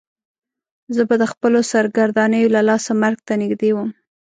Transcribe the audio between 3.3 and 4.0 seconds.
نږدې وم.